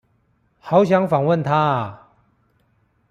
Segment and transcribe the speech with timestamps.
[0.57, 2.09] 好想訪問他啊！